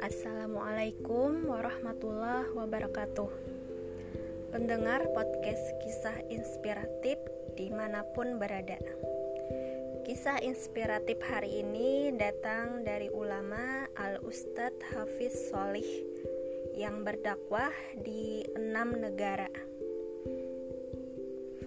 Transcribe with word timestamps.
Assalamualaikum 0.00 1.44
warahmatullahi 1.44 2.48
wabarakatuh. 2.56 3.28
Pendengar 4.56 5.04
podcast 5.12 5.76
kisah 5.84 6.16
inspiratif 6.32 7.20
di 7.60 7.68
mana 7.68 8.00
pun 8.16 8.40
berada. 8.40 8.80
Kisah 10.08 10.40
inspiratif 10.48 11.20
hari 11.20 11.60
ini 11.60 12.16
datang 12.16 12.80
dari 12.88 13.12
ulama 13.12 13.84
Al-Ustadz 14.00 14.96
Hafiz 14.96 15.52
Solih 15.52 16.08
yang 16.72 17.04
berdakwah 17.04 17.76
di 18.00 18.48
enam 18.56 18.96
negara 18.96 19.52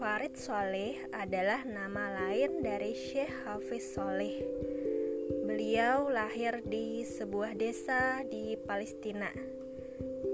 Farid 0.03 0.35
Soleh 0.35 0.99
adalah 1.15 1.63
nama 1.63 2.11
lain 2.11 2.59
dari 2.59 2.91
Syekh 2.91 3.47
Hafiz 3.47 3.95
Soleh 3.95 4.35
Beliau 5.47 6.11
lahir 6.11 6.59
di 6.67 7.07
sebuah 7.07 7.55
desa 7.55 8.19
di 8.27 8.59
Palestina. 8.67 9.31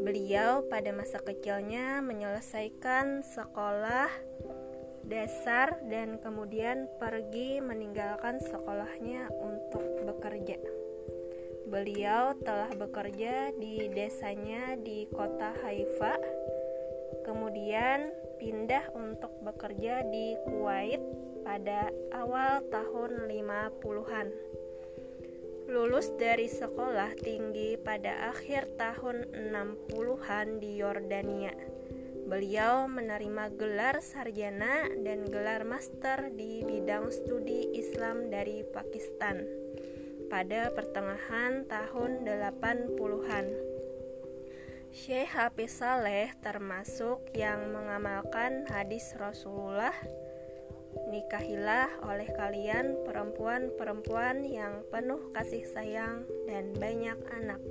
Beliau 0.02 0.66
pada 0.66 0.90
masa 0.90 1.22
kecilnya 1.22 2.02
menyelesaikan 2.02 3.22
sekolah 3.22 4.10
dasar 5.06 5.78
dan 5.86 6.18
kemudian 6.18 6.90
pergi 6.98 7.62
meninggalkan 7.62 8.42
sekolahnya 8.42 9.30
untuk 9.38 9.86
bekerja. 10.02 10.58
Beliau 11.70 12.34
telah 12.42 12.74
bekerja 12.74 13.54
di 13.54 13.86
desanya 13.94 14.74
di 14.82 15.06
kota 15.14 15.54
Haifa, 15.62 16.18
kemudian 17.22 18.29
pindah 18.40 18.96
untuk 18.96 19.36
bekerja 19.44 20.08
di 20.08 20.40
Kuwait 20.48 21.04
pada 21.44 21.92
awal 22.16 22.64
tahun 22.72 23.28
50-an 23.28 24.32
lulus 25.70 26.10
dari 26.18 26.50
sekolah 26.50 27.14
tinggi 27.22 27.78
pada 27.78 28.34
akhir 28.34 28.74
tahun 28.74 29.30
60-an 29.54 30.58
di 30.58 30.82
Yordania. 30.82 31.54
Beliau 32.26 32.90
menerima 32.90 33.54
gelar 33.54 34.02
sarjana 34.02 34.90
dan 35.06 35.30
gelar 35.30 35.62
master 35.70 36.34
di 36.34 36.66
bidang 36.66 37.14
studi 37.14 37.70
Islam 37.78 38.34
dari 38.34 38.66
Pakistan 38.66 39.46
pada 40.30 40.74
pertengahan 40.74 41.70
tahun 41.70 42.26
80-an. 42.26 43.69
Syekh 44.90 45.32
Hafiz 45.38 45.80
Saleh 45.82 46.34
termasuk 46.42 47.30
yang 47.38 47.74
mengamalkan 47.74 48.66
hadis 48.70 49.14
Rasulullah 49.18 49.94
Nikahilah 51.10 52.02
oleh 52.06 52.30
kalian 52.34 53.06
perempuan-perempuan 53.06 54.42
yang 54.46 54.82
penuh 54.90 55.30
kasih 55.38 55.66
sayang 55.70 56.26
dan 56.50 56.74
banyak 56.78 57.18
anak. 57.34 57.62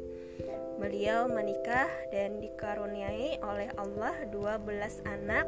Beliau 0.78 1.26
menikah 1.26 1.90
dan 2.14 2.38
dikaruniai 2.38 3.42
oleh 3.42 3.70
Allah 3.74 4.14
12 4.30 5.02
anak 5.06 5.46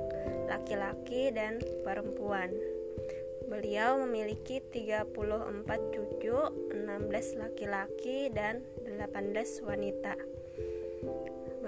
laki-laki 0.51 1.31
dan 1.31 1.63
perempuan. 1.87 2.51
Beliau 3.47 3.99
memiliki 4.03 4.63
34 4.63 5.11
cucu, 5.95 6.39
16 6.75 7.39
laki-laki 7.39 8.31
dan 8.35 8.63
18 8.87 9.67
wanita. 9.67 10.15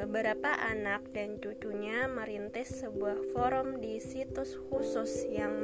Beberapa 0.03 0.51
anak 0.59 1.15
dan 1.15 1.39
cucunya 1.39 2.11
merintis 2.11 2.83
sebuah 2.83 3.23
forum 3.31 3.79
di 3.79 4.03
situs 4.03 4.59
khusus 4.67 5.31
yang 5.31 5.63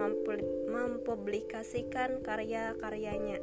mempublikasikan 0.71 2.23
karya-karyanya. 2.23 3.43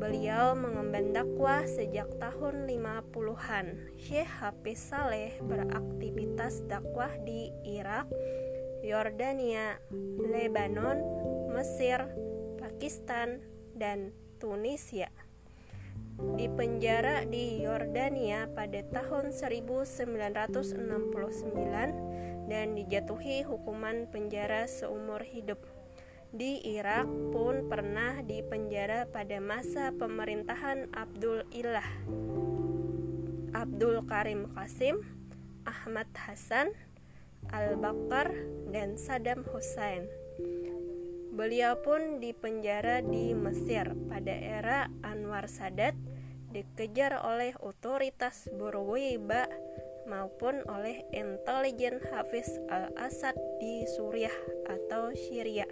Beliau 0.00 0.56
mengemban 0.56 1.12
dakwah 1.12 1.68
sejak 1.68 2.08
tahun 2.16 2.64
50-an. 2.64 3.92
Syekh 4.00 4.40
Hafiz 4.40 4.80
Saleh 4.80 5.36
beraktivitas 5.44 6.64
dakwah 6.64 7.12
di 7.20 7.52
Irak, 7.68 8.08
Yordania, 8.80 9.84
Lebanon, 10.16 10.96
Mesir, 11.52 12.08
Pakistan, 12.56 13.44
dan 13.76 14.16
Tunisia 14.40 15.12
di 16.36 16.48
penjara 16.48 17.24
di 17.24 17.64
Yordania 17.64 18.48
pada 18.52 18.84
tahun 18.84 19.32
1969 19.32 22.20
dan 22.50 22.74
dijatuhi 22.74 23.46
hukuman 23.46 24.10
penjara 24.10 24.66
seumur 24.66 25.22
hidup. 25.22 25.62
Di 26.30 26.62
Irak 26.62 27.10
pun 27.34 27.66
pernah 27.66 28.22
dipenjara 28.22 29.10
pada 29.10 29.42
masa 29.42 29.90
pemerintahan 29.90 30.86
Abdul 30.94 31.42
Ilah, 31.50 31.90
Abdul 33.50 34.06
Karim 34.06 34.46
Qasim, 34.54 35.02
Ahmad 35.66 36.06
Hasan, 36.14 36.70
Al-Bakar, 37.50 38.30
dan 38.70 38.94
Saddam 38.94 39.42
Hussein. 39.50 40.06
Beliau 41.34 41.82
pun 41.82 42.22
dipenjara 42.22 43.02
di 43.02 43.34
Mesir 43.34 43.90
pada 44.06 44.34
era 44.34 44.86
Anwar 45.02 45.50
Sadat 45.50 45.98
dikejar 46.50 47.22
oleh 47.22 47.54
otoritas 47.62 48.50
Bourguiba 48.54 49.46
maupun 50.10 50.66
oleh 50.66 51.06
intelijen 51.14 52.02
Hafiz 52.10 52.50
al-Assad 52.66 53.38
di 53.62 53.86
Suriah 53.94 54.34
atau 54.66 55.14
Syria. 55.14 55.66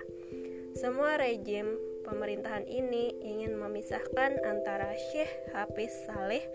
Semua 0.78 1.18
rejim 1.18 1.74
pemerintahan 2.06 2.64
ini 2.70 3.10
ingin 3.18 3.58
memisahkan 3.58 4.38
antara 4.46 4.94
Syekh 5.10 5.32
Hafiz 5.50 5.90
Saleh 6.06 6.46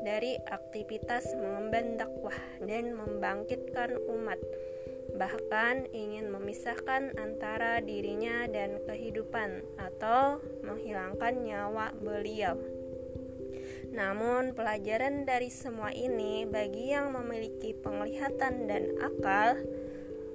dari 0.00 0.40
aktivitas 0.48 1.36
mengemban 1.36 2.00
dakwah 2.00 2.36
dan 2.64 2.96
membangkitkan 2.96 3.98
umat 4.08 4.40
bahkan 5.16 5.88
ingin 5.90 6.28
memisahkan 6.30 7.16
antara 7.16 7.80
dirinya 7.80 8.44
dan 8.46 8.78
kehidupan 8.86 9.64
atau 9.80 10.38
menghilangkan 10.62 11.42
nyawa 11.42 11.90
beliau. 11.98 12.77
Namun, 13.98 14.54
pelajaran 14.54 15.26
dari 15.26 15.50
semua 15.50 15.90
ini 15.90 16.46
bagi 16.46 16.94
yang 16.94 17.10
memiliki 17.10 17.74
penglihatan 17.74 18.70
dan 18.70 18.94
akal, 19.02 19.58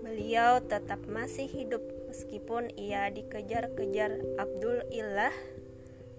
beliau 0.03 0.59
tetap 0.59 0.99
masih 1.07 1.47
hidup 1.47 1.79
meskipun 2.11 2.67
ia 2.75 3.07
dikejar-kejar 3.07 4.19
Abdul 4.35 4.83
Ilah, 4.91 5.31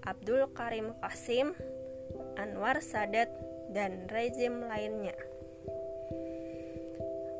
Abdul 0.01 0.49
Karim 0.57 0.97
Qasim, 1.05 1.53
Anwar 2.33 2.81
Sadat, 2.81 3.29
dan 3.69 4.09
rezim 4.09 4.65
lainnya. 4.65 5.13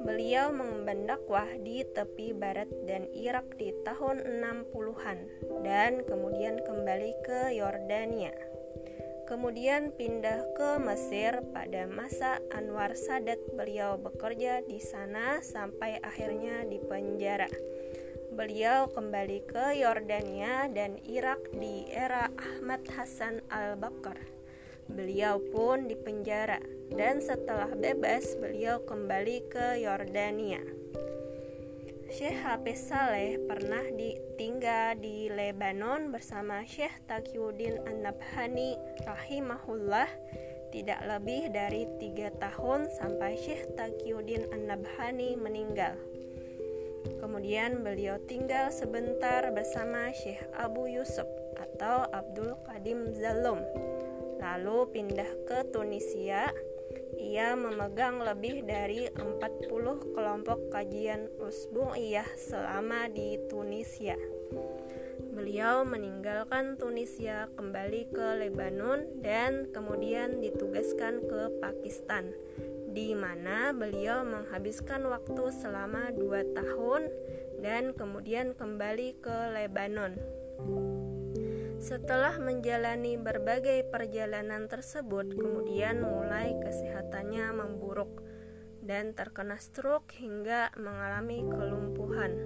Beliau 0.05 0.53
mengemban 0.53 1.09
dakwah 1.09 1.49
di 1.65 1.81
tepi 1.81 2.29
barat 2.37 2.69
dan 2.85 3.09
Irak 3.09 3.57
di 3.57 3.73
tahun 3.81 4.21
60-an 4.37 5.17
dan 5.65 6.05
kemudian 6.05 6.61
kembali 6.61 7.11
ke 7.25 7.57
Yordania 7.57 8.29
kemudian 9.25 9.89
pindah 9.93 10.53
ke 10.53 10.77
Mesir 10.77 11.41
pada 11.49 11.89
masa 11.89 12.37
Anwar 12.53 12.93
Sadat. 12.93 13.41
Beliau 13.57 13.97
bekerja 13.97 14.61
di 14.61 14.77
sana 14.77 15.41
sampai 15.41 15.97
akhirnya 16.01 16.61
di 16.65 16.77
penjara. 16.77 17.49
Beliau 18.33 18.91
kembali 18.93 19.47
ke 19.49 19.81
Yordania 19.81 20.69
dan 20.69 21.01
Irak 21.09 21.55
di 21.57 21.89
era 21.89 22.29
Ahmad 22.37 22.85
Hasan 22.93 23.41
al-Bakr. 23.49 24.17
Beliau 24.85 25.41
pun 25.49 25.89
dipenjara 25.89 26.61
dan 26.93 27.17
setelah 27.17 27.73
bebas 27.73 28.37
beliau 28.37 28.85
kembali 28.85 29.49
ke 29.49 29.81
Yordania. 29.81 30.61
Syekh 32.15 32.47
Hafiz 32.47 32.79
Saleh 32.79 33.35
pernah 33.43 33.83
ditinggal 33.91 34.95
di 35.03 35.27
Lebanon 35.27 36.15
bersama 36.15 36.63
Syekh 36.63 37.03
Taqiyuddin 37.11 37.83
An-Nabhani 37.83 38.79
rahimahullah 39.03 40.07
tidak 40.71 41.03
lebih 41.03 41.51
dari 41.51 41.83
tiga 41.99 42.31
tahun 42.39 42.87
sampai 42.95 43.35
Syekh 43.35 43.67
Taqiyuddin 43.75 44.47
An-Nabhani 44.47 45.35
meninggal. 45.35 45.99
Kemudian 47.19 47.83
beliau 47.83 48.15
tinggal 48.23 48.71
sebentar 48.71 49.51
bersama 49.51 50.07
Syekh 50.15 50.39
Abu 50.55 50.87
Yusuf 50.87 51.27
atau 51.59 52.07
Abdul 52.15 52.55
Qadim 52.63 53.11
Zalum, 53.11 53.59
lalu 54.39 54.87
pindah 54.87 55.31
ke 55.43 55.67
Tunisia 55.67 56.47
ia 57.35 57.51
memegang 57.51 58.23
lebih 58.23 58.63
dari 58.63 59.11
40 59.11 59.67
kelompok 60.15 60.71
kajian 60.71 61.27
Usbu'iyah 61.35 62.31
selama 62.39 63.11
di 63.11 63.35
Tunisia. 63.51 64.15
Beliau 65.35 65.83
meninggalkan 65.83 66.79
Tunisia 66.79 67.51
kembali 67.59 68.07
ke 68.07 68.39
Lebanon 68.39 69.19
dan 69.19 69.67
kemudian 69.75 70.39
ditugaskan 70.39 71.27
ke 71.27 71.59
Pakistan 71.59 72.31
di 72.95 73.11
mana 73.11 73.75
beliau 73.75 74.23
menghabiskan 74.23 75.03
waktu 75.03 75.51
selama 75.59 76.15
dua 76.15 76.39
tahun 76.55 77.11
dan 77.59 77.91
kemudian 77.91 78.55
kembali 78.55 79.19
ke 79.19 79.51
Lebanon. 79.51 80.15
Setelah 81.85 82.41
menjalani 82.41 83.13
berbagai 83.13 83.85
perjalanan 83.93 84.65
tersebut, 84.65 85.37
kemudian 85.37 86.01
mulai 86.01 86.57
kesehatannya 86.57 87.53
memburuk 87.53 88.25
dan 88.81 89.13
terkena 89.13 89.61
stroke 89.61 90.09
hingga 90.17 90.73
mengalami 90.81 91.45
kelumpuhan. 91.45 92.41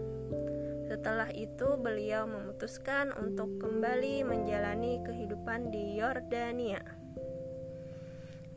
Setelah 0.92 1.32
itu, 1.32 1.80
beliau 1.80 2.28
memutuskan 2.28 3.16
untuk 3.16 3.64
kembali 3.64 4.28
menjalani 4.28 5.00
kehidupan 5.08 5.72
di 5.72 5.96
Yordania. 5.96 6.84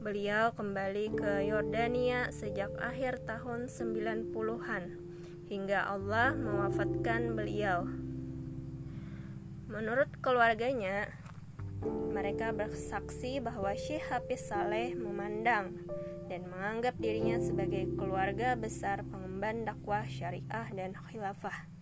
Beliau 0.03 0.51
kembali 0.51 1.15
ke 1.15 1.47
Yordania 1.47 2.35
sejak 2.35 2.75
akhir 2.83 3.23
tahun 3.23 3.71
90-an 3.71 4.99
hingga 5.47 5.95
Allah 5.95 6.35
mewafatkan 6.35 7.39
beliau. 7.39 7.87
Menurut 9.73 10.13
keluarganya, 10.21 11.09
mereka 12.13 12.53
bersaksi 12.53 13.41
bahwa 13.41 13.73
Syekh 13.73 14.05
Hafiz 14.13 14.45
Saleh 14.45 14.93
memandang 14.93 15.73
dan 16.29 16.45
menganggap 16.45 17.01
dirinya 17.01 17.41
sebagai 17.41 17.89
keluarga 17.97 18.53
besar 18.53 19.01
pengemban 19.09 19.65
dakwah 19.65 20.05
syariah 20.05 20.69
dan 20.77 20.93
khilafah. 20.93 21.73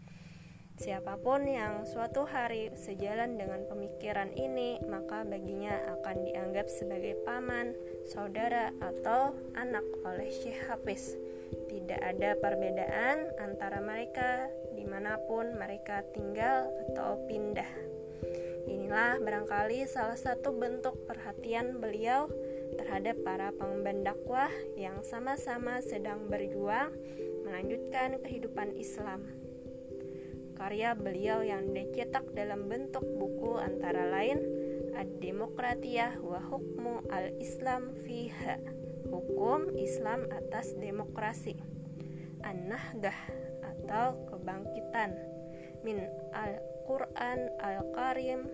Siapa 0.79 1.19
pun 1.19 1.45
yang 1.45 1.83
suatu 1.83 2.25
hari 2.31 2.71
sejalan 2.79 3.37
dengan 3.37 3.67
pemikiran 3.67 4.33
ini, 4.39 4.79
maka 4.87 5.27
baginya 5.27 5.75
akan 5.99 6.31
dianggap 6.31 6.71
sebagai 6.71 7.19
paman, 7.27 7.75
saudara, 8.07 8.71
atau 8.79 9.35
anak 9.59 9.85
oleh 10.07 10.31
Syekh 10.31 10.63
Hafiz. 10.71 11.19
Tidak 11.69 12.01
ada 12.01 12.39
perbedaan 12.39 13.35
antara 13.43 13.83
mereka 13.83 14.47
di 14.81 14.89
mana 14.89 15.21
pun 15.29 15.53
mereka 15.61 16.01
tinggal 16.17 16.73
atau 16.89 17.21
pindah. 17.29 17.69
Inilah 18.65 19.21
barangkali 19.21 19.85
salah 19.85 20.17
satu 20.17 20.57
bentuk 20.57 21.05
perhatian 21.05 21.85
beliau 21.85 22.33
terhadap 22.81 23.21
para 23.21 23.53
pengemban 23.53 24.01
dakwah 24.01 24.49
yang 24.81 25.05
sama-sama 25.05 25.85
sedang 25.85 26.33
berjuang 26.33 26.89
melanjutkan 27.45 28.17
kehidupan 28.25 28.73
Islam. 28.81 29.29
Karya 30.57 30.97
beliau 30.97 31.45
yang 31.45 31.77
dicetak 31.77 32.33
dalam 32.33 32.69
bentuk 32.73 33.05
buku 33.05 33.61
antara 33.61 34.09
lain 34.09 34.41
Ad-Demokratiyah 34.97 36.21
wa 36.21 36.41
Hukmu 36.41 37.09
al-Islam 37.09 37.97
fiha 38.05 38.61
Hukum 39.09 39.73
Islam 39.81 40.29
atas 40.29 40.77
Demokrasi 40.77 41.57
An-Nahdah 42.45 43.17
atau 43.65 44.30
Kebangkitan. 44.51 45.15
Min 45.87 46.03
Al-Quran 46.35 47.39
Al-Karim. 47.63 48.51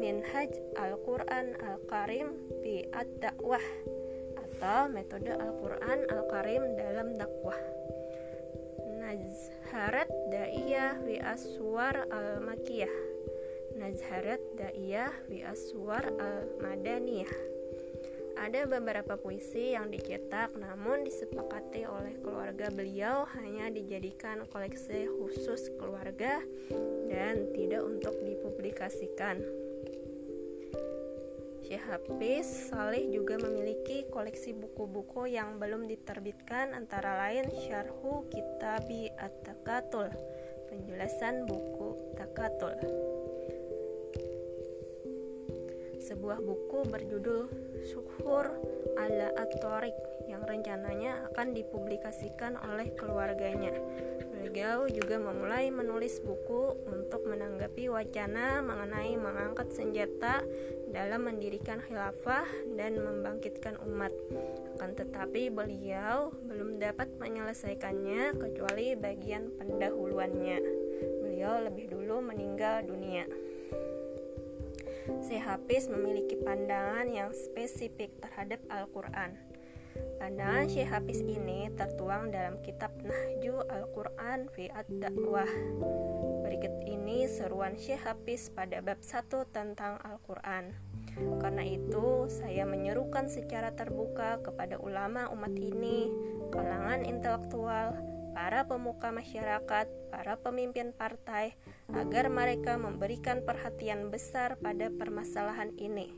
Minhaj 0.00 0.48
Al-Quran 0.80 1.60
Al-Karim 1.60 2.32
fi 2.64 2.88
Ad-Dakwah 2.88 3.66
atau 4.40 4.88
metode 4.88 5.28
Al-Quran 5.28 6.08
Al-Karim 6.08 6.62
dalam 6.72 7.20
dakwah. 7.20 7.60
Nazharat 8.96 10.08
Da'iyah 10.32 11.04
wi 11.04 11.20
Aswar 11.20 12.08
Al-Makiyah. 12.08 12.96
Nazharat 13.76 14.40
Da'iyah 14.56 15.12
wi 15.28 15.44
Aswar 15.44 16.08
Al-Madaniyah 16.16 17.49
ada 18.40 18.64
beberapa 18.64 19.20
puisi 19.20 19.76
yang 19.76 19.92
dicetak 19.92 20.56
namun 20.56 21.04
disepakati 21.04 21.84
oleh 21.84 22.16
keluarga 22.24 22.72
beliau 22.72 23.28
hanya 23.36 23.68
dijadikan 23.68 24.48
koleksi 24.48 25.04
khusus 25.20 25.68
keluarga 25.76 26.40
dan 27.12 27.52
tidak 27.52 27.84
untuk 27.84 28.16
dipublikasikan. 28.24 29.44
Syekh 31.68 31.86
Hafiz 31.86 32.72
Saleh 32.72 33.06
juga 33.12 33.38
memiliki 33.38 34.08
koleksi 34.10 34.56
buku-buku 34.56 35.30
yang 35.30 35.60
belum 35.60 35.86
diterbitkan 35.86 36.74
antara 36.74 37.14
lain 37.28 37.46
Syarhu 37.46 38.26
Kitabi 38.26 39.12
At-Takatul, 39.14 40.10
penjelasan 40.66 41.46
buku 41.46 42.16
Takatul. 42.18 43.19
Sebuah 46.10 46.42
buku 46.42 46.90
berjudul 46.90 47.46
Sukhur 47.86 48.50
ala 48.98 49.30
At-Tariq 49.38 50.26
yang 50.26 50.42
rencananya 50.42 51.30
akan 51.30 51.54
dipublikasikan 51.54 52.58
oleh 52.58 52.90
keluarganya. 52.98 53.70
Beliau 54.34 54.90
juga 54.90 55.22
memulai 55.22 55.70
menulis 55.70 56.18
buku 56.18 56.74
untuk 56.90 57.22
menanggapi 57.30 57.86
wacana 57.94 58.58
mengenai 58.58 59.14
mengangkat 59.14 59.70
senjata 59.70 60.42
dalam 60.90 61.30
mendirikan 61.30 61.78
khilafah 61.78 62.50
dan 62.74 62.98
membangkitkan 62.98 63.78
umat. 63.86 64.10
Akan 64.74 64.98
tetapi 64.98 65.54
beliau 65.54 66.34
belum 66.42 66.82
dapat 66.82 67.06
menyelesaikannya 67.22 68.34
kecuali 68.34 68.98
bagian 68.98 69.54
pendahuluannya. 69.54 70.58
Beliau 71.22 71.70
lebih 71.70 71.86
dulu 71.86 72.18
meninggal 72.18 72.82
dunia. 72.82 73.30
Si 75.24 75.36
Hafiz 75.40 75.88
memiliki 75.90 76.36
pandangan 76.40 77.08
yang 77.08 77.30
spesifik 77.32 78.16
terhadap 78.20 78.60
Al-Quran. 78.68 79.36
Pandangan 80.20 80.68
Syekh 80.68 80.88
Hafiz 80.92 81.20
ini 81.24 81.72
tertuang 81.74 82.28
dalam 82.28 82.60
kitab 82.60 82.92
Nahju 83.00 83.64
Al-Quran 83.66 84.52
fi 84.52 84.68
Ad-Da'wah. 84.68 85.52
Berikut 86.44 86.74
ini 86.84 87.24
seruan 87.24 87.74
Syekh 87.80 88.04
Hafiz 88.04 88.52
pada 88.52 88.84
bab 88.84 89.00
1 89.00 89.48
tentang 89.48 89.96
Al-Quran. 90.04 90.76
Karena 91.40 91.64
itu, 91.66 92.30
saya 92.30 92.68
menyerukan 92.68 93.26
secara 93.26 93.74
terbuka 93.74 94.38
kepada 94.44 94.78
ulama 94.78 95.26
umat 95.34 95.52
ini, 95.56 96.06
kalangan 96.54 97.02
intelektual, 97.02 97.98
para 98.40 98.64
pemuka 98.64 99.12
masyarakat, 99.12 99.84
para 100.08 100.40
pemimpin 100.40 100.96
partai, 100.96 101.60
agar 101.92 102.32
mereka 102.32 102.80
memberikan 102.80 103.44
perhatian 103.44 104.08
besar 104.08 104.56
pada 104.56 104.88
permasalahan 104.88 105.76
ini 105.76 106.08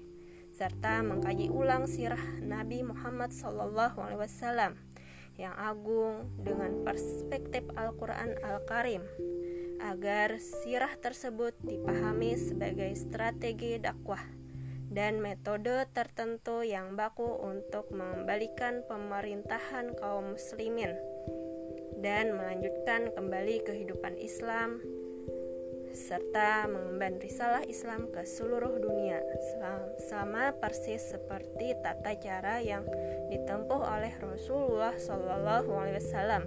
serta 0.54 1.02
mengkaji 1.02 1.50
ulang 1.50 1.90
sirah 1.90 2.22
Nabi 2.38 2.86
Muhammad 2.86 3.34
SAW 3.34 4.78
yang 5.34 5.54
agung 5.58 6.30
dengan 6.38 6.86
perspektif 6.86 7.66
Al-Quran 7.74 8.38
Al-Karim 8.38 9.02
agar 9.82 10.38
sirah 10.38 10.94
tersebut 11.02 11.58
dipahami 11.66 12.38
sebagai 12.38 12.94
strategi 12.94 13.82
dakwah 13.82 14.22
dan 14.94 15.18
metode 15.18 15.90
tertentu 15.90 16.62
yang 16.62 16.94
baku 16.94 17.26
untuk 17.42 17.90
mengembalikan 17.90 18.86
pemerintahan 18.86 19.98
kaum 19.98 20.38
muslimin 20.38 20.94
dan 22.02 22.34
melanjutkan 22.34 23.14
kembali 23.14 23.62
kehidupan 23.62 24.18
Islam 24.18 24.82
serta 25.94 26.66
mengemban 26.66 27.22
risalah 27.22 27.62
Islam 27.70 28.10
ke 28.10 28.26
seluruh 28.26 28.82
dunia. 28.82 29.22
Sama 30.10 30.50
persis 30.58 31.14
seperti 31.14 31.78
tata 31.78 32.18
cara 32.18 32.58
yang 32.58 32.82
ditempuh 33.30 33.80
oleh 33.86 34.10
Rasulullah 34.18 34.98
Shallallahu 34.98 35.70
Alaihi 35.70 36.02
Wasallam 36.02 36.44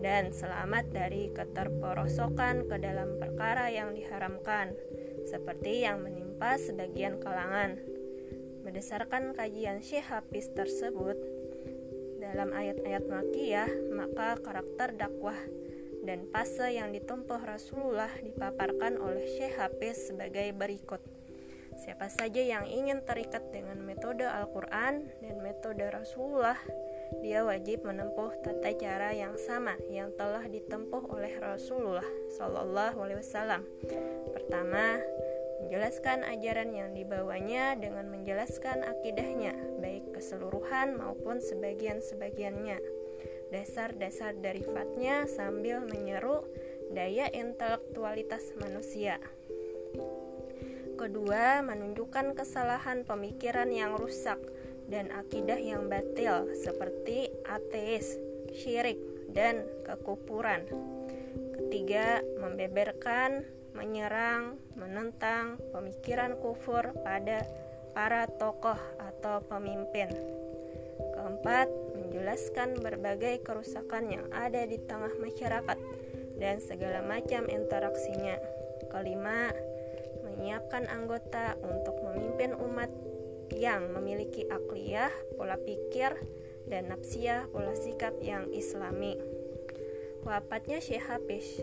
dan 0.00 0.32
selamat 0.32 0.94
dari 0.94 1.28
keterperosokan 1.36 2.70
ke 2.70 2.76
dalam 2.80 3.20
perkara 3.20 3.68
yang 3.68 3.92
diharamkan 3.92 4.72
seperti 5.28 5.84
yang 5.84 6.00
menimpa 6.00 6.56
sebagian 6.56 7.20
kalangan. 7.20 7.76
Berdasarkan 8.64 9.36
kajian 9.36 9.82
Syekh 9.84 10.06
Hafiz 10.08 10.48
tersebut 10.54 11.18
dalam 12.28 12.52
ayat-ayat 12.52 13.04
makiyah 13.08 13.70
maka 13.96 14.36
karakter 14.44 14.92
dakwah 14.92 15.36
dan 16.04 16.28
fase 16.28 16.76
yang 16.76 16.92
ditempuh 16.92 17.40
Rasulullah 17.40 18.08
dipaparkan 18.20 19.00
oleh 19.00 19.24
Syekh 19.36 19.56
Hafiz 19.60 20.12
sebagai 20.12 20.52
berikut. 20.56 21.00
Siapa 21.78 22.10
saja 22.10 22.42
yang 22.42 22.66
ingin 22.66 23.06
terikat 23.06 23.54
dengan 23.54 23.78
metode 23.78 24.26
Al-Quran 24.26 25.06
dan 25.22 25.36
metode 25.38 25.86
Rasulullah, 25.86 26.58
dia 27.22 27.46
wajib 27.46 27.86
menempuh 27.86 28.34
tata 28.42 28.74
cara 28.74 29.14
yang 29.14 29.38
sama 29.38 29.78
yang 29.86 30.10
telah 30.18 30.42
ditempuh 30.42 31.06
oleh 31.06 31.30
Rasulullah 31.38 32.08
Shallallahu 32.34 32.98
Alaihi 32.98 33.22
Wasallam. 33.22 33.62
Pertama, 34.34 34.98
menjelaskan 35.68 36.24
ajaran 36.24 36.72
yang 36.72 36.96
dibawanya 36.96 37.76
dengan 37.76 38.08
menjelaskan 38.08 38.88
akidahnya, 38.88 39.52
baik 39.84 40.16
keseluruhan 40.16 40.96
maupun 40.96 41.44
sebagian-sebagiannya 41.44 42.80
dasar-dasar 43.52 44.32
derivatnya 44.40 45.28
sambil 45.28 45.84
menyeru 45.84 46.40
daya 46.96 47.28
intelektualitas 47.28 48.56
manusia. 48.56 49.20
Kedua, 50.96 51.60
menunjukkan 51.60 52.32
kesalahan 52.32 53.04
pemikiran 53.04 53.68
yang 53.68 53.92
rusak 54.00 54.40
dan 54.88 55.12
akidah 55.12 55.60
yang 55.60 55.92
batil 55.92 56.48
seperti 56.56 57.28
ateis, 57.44 58.16
syirik, 58.56 58.96
dan 59.36 59.68
kekufuran. 59.84 60.64
ketiga, 61.60 62.24
membeberkan, 62.40 63.44
menyerang, 63.78 64.58
menentang 64.74 65.62
pemikiran 65.70 66.34
kufur 66.42 66.90
pada 67.06 67.46
para 67.94 68.26
tokoh 68.26 68.76
atau 68.98 69.38
pemimpin. 69.46 70.10
Keempat, 71.14 71.70
menjelaskan 71.94 72.82
berbagai 72.82 73.46
kerusakan 73.46 74.10
yang 74.10 74.26
ada 74.34 74.66
di 74.66 74.82
tengah 74.82 75.14
masyarakat 75.22 75.78
dan 76.42 76.58
segala 76.58 77.06
macam 77.06 77.46
interaksinya. 77.46 78.34
Kelima, 78.90 79.54
menyiapkan 80.26 80.90
anggota 80.90 81.54
untuk 81.62 81.98
memimpin 82.02 82.58
umat 82.58 82.90
yang 83.54 83.90
memiliki 83.94 84.46
akliyah, 84.46 85.10
pola 85.38 85.58
pikir, 85.58 86.14
dan 86.68 86.90
nafsiyah, 86.92 87.48
pola 87.50 87.74
sikap 87.74 88.14
yang 88.20 88.50
islami. 88.52 89.16
Wafatnya 90.26 90.82
Syekh 90.82 91.08
Hafiz 91.08 91.62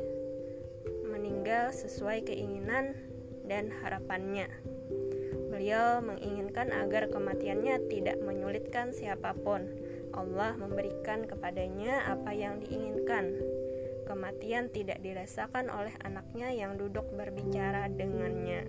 meninggal 1.16 1.72
sesuai 1.72 2.28
keinginan 2.28 2.92
dan 3.48 3.72
harapannya. 3.72 4.52
Beliau 5.48 6.04
menginginkan 6.04 6.76
agar 6.76 7.08
kematiannya 7.08 7.88
tidak 7.88 8.20
menyulitkan 8.20 8.92
siapa 8.92 9.32
pun. 9.32 9.64
Allah 10.12 10.60
memberikan 10.60 11.24
kepadanya 11.24 12.12
apa 12.12 12.36
yang 12.36 12.60
diinginkan. 12.60 13.32
Kematian 14.04 14.68
tidak 14.70 15.00
dirasakan 15.00 15.72
oleh 15.72 15.96
anaknya 16.04 16.52
yang 16.52 16.76
duduk 16.76 17.08
berbicara 17.16 17.88
dengannya. 17.88 18.68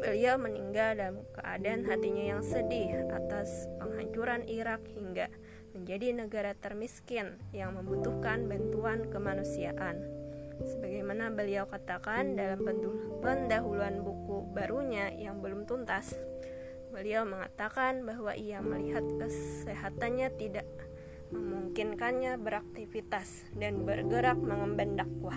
Beliau 0.00 0.40
meninggal 0.40 0.96
dalam 0.96 1.18
keadaan 1.34 1.84
hatinya 1.84 2.24
yang 2.38 2.42
sedih 2.46 3.10
atas 3.12 3.68
penghancuran 3.82 4.46
Irak 4.48 4.80
hingga 4.94 5.28
menjadi 5.76 6.16
negara 6.16 6.56
termiskin 6.56 7.36
yang 7.52 7.76
membutuhkan 7.76 8.48
bantuan 8.48 9.12
kemanusiaan. 9.12 10.15
Sebagaimana 10.62 11.28
beliau 11.34 11.68
katakan 11.68 12.38
dalam 12.38 12.64
pendahuluan 13.20 14.00
buku 14.00 14.48
barunya 14.56 15.12
yang 15.12 15.44
belum 15.44 15.68
tuntas, 15.68 16.16
beliau 16.94 17.28
mengatakan 17.28 18.06
bahwa 18.08 18.32
ia 18.32 18.64
melihat 18.64 19.04
kesehatannya 19.20 20.32
tidak 20.40 20.68
memungkinkannya 21.34 22.38
beraktivitas 22.38 23.44
dan 23.58 23.82
bergerak 23.84 24.38
mengemban 24.38 24.94
dakwah 24.94 25.36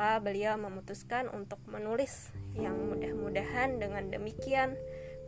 maka 0.00 0.16
beliau 0.22 0.56
memutuskan 0.56 1.28
untuk 1.28 1.60
menulis 1.68 2.32
yang 2.56 2.72
mudah-mudahan 2.72 3.76
dengan 3.76 4.08
demikian 4.08 4.72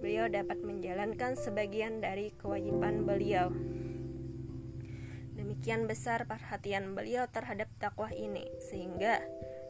beliau 0.01 0.33
dapat 0.33 0.65
menjalankan 0.65 1.37
sebagian 1.37 2.01
dari 2.01 2.33
kewajiban 2.41 3.03
beliau. 3.05 3.51
Demikian 5.53 5.85
besar 5.85 6.25
perhatian 6.25 6.97
beliau 6.97 7.29
terhadap 7.29 7.69
dakwah 7.77 8.09
ini 8.09 8.41
sehingga 8.73 9.21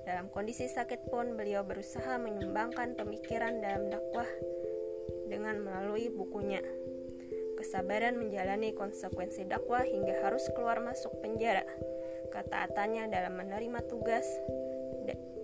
dalam 0.06 0.30
kondisi 0.30 0.70
sakit 0.70 1.10
pun 1.10 1.34
beliau 1.34 1.66
berusaha 1.66 2.22
menyumbangkan 2.22 2.94
pemikiran 2.94 3.58
dalam 3.58 3.90
dakwah 3.90 4.30
dengan 5.26 5.58
melalui 5.58 6.06
bukunya. 6.06 6.62
Kesabaran 7.58 8.14
menjalani 8.14 8.78
konsekuensi 8.78 9.42
dakwah 9.50 9.82
hingga 9.82 10.22
harus 10.22 10.46
keluar 10.54 10.78
masuk 10.78 11.18
penjara. 11.18 11.66
Ketaatannya 12.30 13.10
dalam 13.10 13.42
menerima 13.42 13.82
tugas 13.90 14.24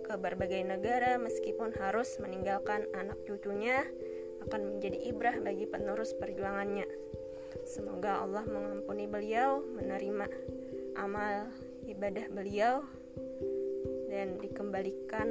ke 0.07 0.13
berbagai 0.15 0.63
negara 0.63 1.19
meskipun 1.19 1.75
harus 1.83 2.15
meninggalkan 2.23 2.87
anak 2.95 3.19
cucunya 3.27 3.83
akan 4.47 4.71
menjadi 4.71 5.03
ibrah 5.03 5.35
bagi 5.43 5.67
penerus 5.67 6.15
perjuangannya. 6.15 6.87
Semoga 7.65 8.25
Allah 8.25 8.43
mengampuni 8.45 9.05
beliau, 9.05 9.61
menerima 9.75 10.25
amal 10.97 11.49
ibadah 11.89 12.25
beliau 12.29 12.85
dan 14.09 14.41
dikembalikan 14.41 15.27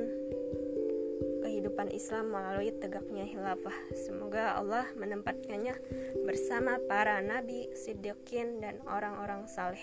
kehidupan 1.43 1.91
Islam 1.91 2.31
melalui 2.31 2.71
tegaknya 2.75 3.27
khilafah. 3.27 3.75
Semoga 3.95 4.59
Allah 4.59 4.87
menempatkannya 4.95 5.75
bersama 6.23 6.79
para 6.87 7.19
nabi, 7.23 7.71
siddiqin 7.75 8.63
dan 8.63 8.79
orang-orang 8.87 9.47
saleh. 9.51 9.83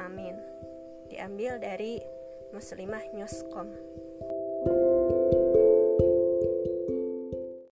Amin. 0.00 0.34
Diambil 1.12 1.60
dari 1.60 2.00
muslimah 2.54 3.02
newscom 3.12 3.68